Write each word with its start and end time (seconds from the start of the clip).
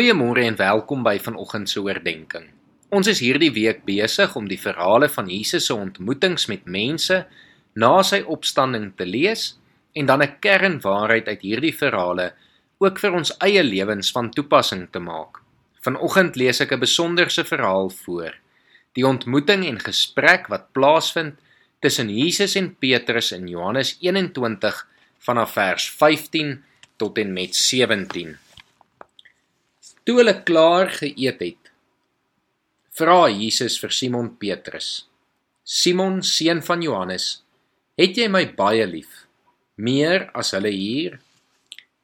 Goeiemôre 0.00 0.46
en 0.48 0.54
welkom 0.56 1.02
by 1.04 1.18
vanoggend 1.20 1.68
se 1.68 1.76
oordeenking. 1.84 2.46
Ons 2.88 3.10
is 3.10 3.18
hierdie 3.20 3.50
week 3.52 3.82
besig 3.84 4.32
om 4.38 4.46
die 4.48 4.56
verhale 4.56 5.10
van 5.12 5.28
Jesus 5.28 5.66
se 5.68 5.76
ontmoetings 5.76 6.46
met 6.48 6.64
mense 6.64 7.18
na 7.76 7.90
sy 8.00 8.22
opstanding 8.24 8.86
te 8.96 9.04
lees 9.04 9.58
en 9.92 10.08
dan 10.08 10.24
'n 10.24 10.38
kernwaarheid 10.40 11.28
uit 11.28 11.44
hierdie 11.44 11.74
verhale 11.82 12.32
ook 12.80 12.96
vir 12.96 13.12
ons 13.12 13.34
eie 13.44 13.62
lewens 13.62 14.08
van 14.16 14.32
toepassing 14.32 14.88
te 14.88 15.04
maak. 15.04 15.44
Vanoggend 15.84 16.36
lees 16.36 16.60
ek 16.64 16.72
'n 16.72 16.80
besonderse 16.80 17.44
verhaal 17.44 17.90
voor. 17.90 18.32
Die 18.96 19.04
ontmoeting 19.04 19.66
en 19.66 19.84
gesprek 19.84 20.48
wat 20.48 20.72
plaasvind 20.72 21.34
tussen 21.80 22.08
Jesus 22.08 22.56
en 22.56 22.74
Petrus 22.74 23.32
in 23.32 23.46
Johannes 23.48 23.98
21 24.00 24.86
vanaf 25.18 25.52
vers 25.52 25.90
15 25.90 26.64
tot 26.96 27.18
en 27.18 27.32
met 27.32 27.54
17. 27.54 28.38
Toe 30.10 30.16
hulle 30.18 30.40
klaar 30.42 30.88
geëet 30.90 31.42
het, 31.44 31.68
vra 32.98 33.28
Jesus 33.30 33.76
vir 33.78 33.92
Simon 33.94 34.32
Petrus: 34.42 34.88
"Simon, 35.62 36.16
seun 36.26 36.64
van 36.66 36.82
Johannes, 36.82 37.26
het 37.94 38.18
jy 38.18 38.26
my 38.26 38.40
baie 38.56 38.88
lief, 38.90 39.28
meer 39.76 40.26
as 40.34 40.50
hulle 40.56 40.72
hier?" 40.74 41.20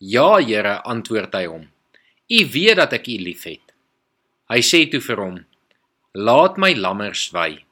"Ja, 0.00 0.40
Here," 0.42 0.80
antwoord 0.82 1.38
hy 1.38 1.44
hom. 1.46 1.68
"U 2.26 2.40
weet 2.56 2.80
dat 2.82 2.98
ek 2.98 3.06
u 3.06 3.20
liefhet." 3.22 3.70
Hy 4.50 4.58
sê 4.58 4.90
toe 4.90 5.00
vir 5.00 5.22
hom: 5.22 5.38
"Laat 6.14 6.58
my 6.58 6.74
lammers 6.74 7.30
wy." 7.30 7.62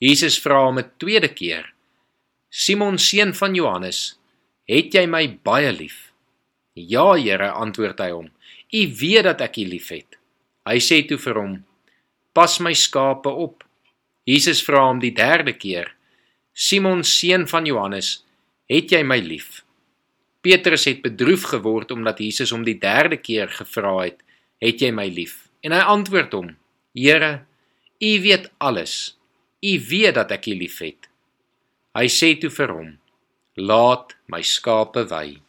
Jesus 0.00 0.42
vra 0.42 0.66
hom 0.66 0.78
'n 0.82 0.90
tweede 0.98 1.28
keer: 1.28 1.70
"Simon, 2.50 2.98
seun 2.98 3.32
van 3.32 3.54
Johannes, 3.54 4.18
het 4.66 4.90
jy 4.92 5.06
my 5.06 5.28
baie 5.28 5.70
lief?" 5.70 6.10
"Ja, 6.74 7.14
Here," 7.14 7.52
antwoord 7.52 8.00
hy 8.00 8.10
hom. 8.10 8.32
U 8.72 8.82
weet 8.96 9.26
dat 9.28 9.42
ek 9.44 9.58
U 9.60 9.66
liefhet. 9.68 10.16
Hy 10.64 10.78
sê 10.80 11.02
toe 11.04 11.18
vir 11.20 11.36
hom: 11.36 11.56
Pas 12.32 12.56
my 12.64 12.72
skape 12.72 13.28
op. 13.28 13.66
Jesus 14.24 14.62
vra 14.64 14.86
hom 14.86 15.02
die 15.02 15.12
derde 15.12 15.52
keer: 15.52 15.90
Simon 16.54 17.04
seun 17.04 17.44
van 17.50 17.68
Johannes, 17.68 18.22
het 18.72 18.94
jy 18.94 19.02
my 19.04 19.18
lief? 19.20 19.60
Petrus 20.42 20.88
het 20.88 21.02
bedroef 21.04 21.44
geword 21.52 21.92
omdat 21.92 22.18
Jesus 22.24 22.50
hom 22.54 22.64
die 22.64 22.78
derde 22.80 23.20
keer 23.20 23.52
gevra 23.52 23.92
het: 24.06 24.24
Het 24.62 24.86
jy 24.86 24.90
my 24.94 25.08
lief? 25.12 25.50
En 25.60 25.76
hy 25.76 25.84
antwoord 25.92 26.32
hom: 26.32 26.50
Here, 26.96 27.44
U 28.02 28.12
weet 28.24 28.48
alles. 28.58 29.18
U 29.62 29.72
weet 29.90 30.16
dat 30.16 30.32
ek 30.34 30.48
U 30.48 30.56
liefhet. 30.58 31.06
Hy 31.92 32.08
sê 32.08 32.32
toe 32.40 32.50
vir 32.50 32.72
hom: 32.72 32.90
Laat 33.60 34.16
my 34.32 34.40
skape 34.40 35.04
wy. 35.12 35.42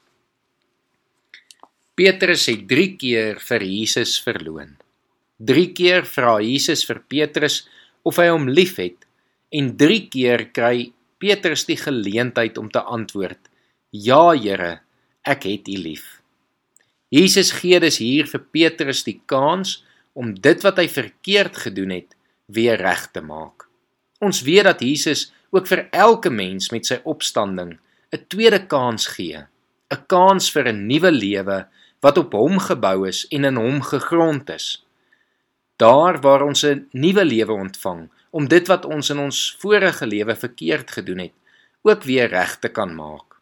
Petrus 1.93 2.47
het 2.49 2.63
3 2.65 2.95
keer 2.97 3.37
vir 3.37 3.63
Jesus 3.69 4.15
verloon. 4.25 4.71
3 5.37 5.65
keer 5.77 6.07
vra 6.09 6.39
Jesus 6.41 6.81
vir 6.89 7.03
Petrus 7.05 7.59
of 8.01 8.17
hy 8.17 8.31
hom 8.31 8.47
liefhet 8.49 9.05
en 9.53 9.69
3 9.77 9.99
keer 10.09 10.47
kry 10.57 10.87
Petrus 11.21 11.67
die 11.69 11.77
geleentheid 11.77 12.57
om 12.57 12.71
te 12.73 12.81
antwoord: 12.81 13.37
"Ja, 13.91 14.33
Here, 14.33 14.81
ek 15.21 15.45
het 15.45 15.69
U 15.69 15.77
lief." 15.77 16.23
Jesus 17.13 17.53
gee 17.61 17.79
dus 17.79 18.01
hier 18.01 18.25
vir 18.25 18.41
Petrus 18.41 19.03
die 19.05 19.21
kans 19.29 19.85
om 20.17 20.33
dit 20.33 20.65
wat 20.65 20.81
hy 20.81 20.87
verkeerd 20.89 21.61
gedoen 21.67 21.93
het, 21.93 22.17
weer 22.47 22.81
reg 22.81 23.11
te 23.13 23.21
maak. 23.21 23.69
Ons 24.17 24.41
weet 24.41 24.65
dat 24.65 24.81
Jesus 24.81 25.31
ook 25.51 25.69
vir 25.69 25.89
elke 25.93 26.33
mens 26.33 26.71
met 26.71 26.89
sy 26.89 26.97
opstanding 27.05 27.77
'n 28.09 28.25
tweede 28.27 28.65
kans 28.65 29.05
gee, 29.13 29.45
'n 29.93 30.05
kans 30.07 30.51
vir 30.53 30.65
'n 30.71 30.87
nuwe 30.87 31.11
lewe 31.11 31.59
wat 32.03 32.17
op 32.17 32.33
hom 32.33 32.59
gebou 32.59 33.07
is 33.07 33.27
en 33.27 33.45
in 33.45 33.55
hom 33.55 33.81
gegrond 33.81 34.49
is. 34.49 34.85
Daar 35.77 36.21
waar 36.21 36.41
ons 36.41 36.63
'n 36.63 36.87
nuwe 36.91 37.25
lewe 37.25 37.53
ontvang 37.53 38.09
om 38.31 38.47
dit 38.47 38.67
wat 38.67 38.85
ons 38.85 39.09
in 39.09 39.19
ons 39.19 39.55
vorige 39.59 40.05
lewe 40.07 40.35
verkeerd 40.35 40.91
gedoen 40.91 41.19
het, 41.19 41.35
ook 41.81 42.03
weer 42.03 42.29
reg 42.29 42.59
te 42.59 42.69
kan 42.69 42.95
maak. 42.95 43.37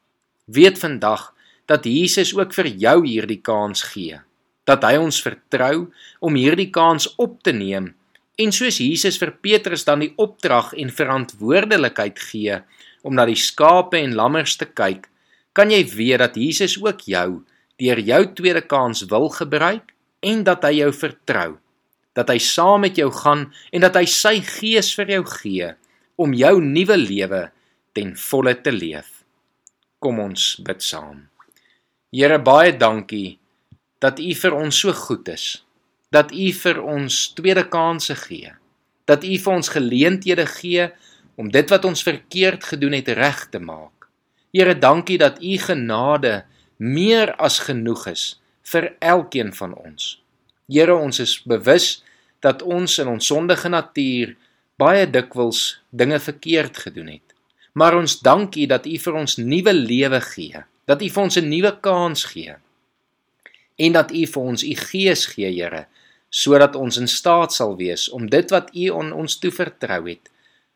Weet 0.46 0.80
vandag 0.80 1.34
dat 1.66 1.86
Jesus 1.86 2.36
ook 2.36 2.54
vir 2.54 2.68
jou 2.68 3.08
hierdie 3.08 3.42
kans 3.42 3.84
gee. 3.94 4.20
Dat 4.64 4.84
hy 4.84 4.98
ons 4.98 5.22
vertrou 5.22 5.92
om 6.20 6.36
hierdie 6.36 6.70
kans 6.70 7.16
op 7.16 7.44
te 7.44 7.52
neem 7.52 7.94
en 8.42 8.52
soos 8.52 8.80
Jesus 8.82 9.20
vir 9.22 9.34
Petrus 9.44 9.84
dan 9.86 10.02
die 10.04 10.14
opdrag 10.18 10.74
en 10.74 10.90
verantwoordelikheid 10.90 12.20
gee 12.20 12.62
om 13.04 13.16
na 13.18 13.26
die 13.26 13.38
skape 13.38 14.00
en 14.00 14.16
lammers 14.18 14.56
te 14.58 14.66
kyk, 14.66 15.08
kan 15.54 15.72
jy 15.72 15.84
weet 15.96 16.20
dat 16.24 16.36
Jesus 16.36 16.78
ook 16.82 17.02
jou 17.08 17.42
deur 17.82 18.00
jou 18.00 18.24
tweede 18.34 18.62
kans 18.62 19.06
wil 19.10 19.30
gebruik 19.30 19.96
en 20.22 20.44
dat 20.44 20.64
hy 20.64 20.82
jou 20.84 20.94
vertrou 20.94 21.62
dat 22.18 22.32
hy 22.32 22.40
saam 22.44 22.84
met 22.86 22.98
jou 23.00 23.10
gaan 23.22 23.48
en 23.72 23.84
dat 23.84 23.96
hy 23.96 24.06
sy 24.10 24.40
gees 24.44 24.92
vir 24.98 25.16
jou 25.16 25.24
gee 25.38 25.72
om 26.22 26.36
jou 26.36 26.56
nuwe 26.62 26.98
lewe 27.00 27.42
ten 27.96 28.14
volle 28.30 28.56
te 28.64 28.72
leef. 28.72 29.24
Kom 30.02 30.20
ons 30.20 30.56
bid 30.66 30.84
saam. 30.84 31.28
Here 32.12 32.40
baie 32.44 32.74
dankie 32.76 33.40
dat 34.04 34.20
U 34.20 34.32
vir 34.36 34.58
ons 34.58 34.82
so 34.84 34.94
goed 34.96 35.30
is. 35.32 35.64
Dat 36.12 36.34
U 36.36 36.50
vir 36.52 36.82
ons 36.84 37.22
tweede 37.38 37.64
kansse 37.72 38.18
gee. 38.26 38.52
Dat 39.08 39.24
U 39.24 39.32
vir 39.32 39.54
ons 39.54 39.72
geleenthede 39.72 40.46
gee 40.58 40.90
om 41.40 41.52
dit 41.52 41.72
wat 41.72 41.88
ons 41.88 42.04
verkeerd 42.04 42.66
gedoen 42.74 42.98
het 43.00 43.14
reg 43.16 43.48
te 43.54 43.62
maak. 43.64 44.01
Here 44.52 44.76
dankie 44.76 45.18
dat 45.18 45.40
U 45.40 45.58
genade 45.58 46.44
meer 46.78 47.32
as 47.40 47.60
genoeg 47.64 48.08
is 48.12 48.24
vir 48.68 48.90
elkeen 49.00 49.54
van 49.56 49.76
ons. 49.80 50.18
Here, 50.68 50.96
ons 50.96 51.20
is 51.24 51.38
bewus 51.48 52.02
dat 52.44 52.64
ons 52.64 52.98
in 53.00 53.08
ons 53.12 53.28
sondige 53.32 53.70
natuur 53.72 54.34
baie 54.82 55.06
dikwels 55.08 55.80
dinge 55.90 56.20
verkeerd 56.20 56.78
gedoen 56.84 57.14
het. 57.16 57.36
Maar 57.80 57.96
ons 58.02 58.18
dank 58.20 58.58
U 58.60 58.66
dat 58.68 58.88
U 58.88 58.98
vir 59.06 59.20
ons 59.22 59.38
nuwe 59.40 59.74
lewe 59.78 60.20
gee, 60.34 60.64
dat 60.90 61.02
U 61.02 61.10
vir 61.10 61.24
ons 61.24 61.38
'n 61.38 61.48
nuwe 61.48 61.72
kans 61.80 62.26
gee. 62.34 62.56
En 63.78 63.92
dat 63.92 64.12
U 64.12 64.26
vir 64.26 64.44
ons 64.44 64.64
U 64.64 64.76
Gees 64.76 65.26
gee, 65.26 65.48
Here, 65.48 65.88
sodat 66.30 66.76
ons 66.76 66.98
in 66.98 67.08
staat 67.08 67.54
sal 67.54 67.78
wees 67.78 68.10
om 68.10 68.30
dit 68.30 68.52
wat 68.52 68.76
U 68.76 68.92
aan 69.00 69.14
ons 69.14 69.40
toevertrou 69.40 70.10
het, 70.10 70.30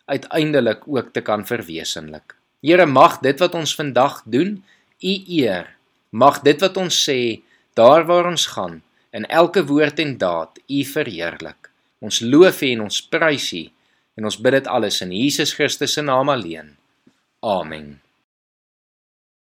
uiteindelik 0.06 0.88
ook 0.88 1.14
te 1.14 1.22
kan 1.22 1.46
verwesenlik. 1.46 2.36
Here, 2.66 2.86
mag 2.90 3.20
dit 3.22 3.40
wat 3.44 3.54
ons 3.54 3.76
vandag 3.78 4.24
doen, 4.26 4.58
U 5.06 5.14
eer 5.30 5.76
Mag 6.16 6.40
dit 6.46 6.62
wat 6.64 6.78
ons 6.80 6.96
sê, 6.96 7.42
daar 7.76 8.06
waar 8.08 8.30
ons 8.30 8.46
gaan, 8.54 8.80
in 9.12 9.26
elke 9.28 9.66
woord 9.68 10.00
en 10.00 10.16
daad 10.18 10.62
U 10.72 10.84
verheerlik. 10.88 11.70
Ons 12.00 12.22
loof 12.24 12.62
U 12.64 12.72
en 12.72 12.86
ons 12.88 13.02
prys 13.12 13.52
U 13.60 13.66
en 14.16 14.30
ons 14.32 14.40
bid 14.40 14.56
dit 14.56 14.72
alles 14.72 15.02
in 15.04 15.12
Jesus 15.12 15.52
Christus 15.58 15.98
se 15.98 16.06
naam 16.06 16.32
alleen. 16.32 16.72
Amen. 17.44 18.05